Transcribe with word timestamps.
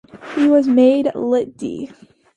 He 0.35 0.47
was 0.47 0.67
made 0.67 1.13
Litt.D. 1.13 1.91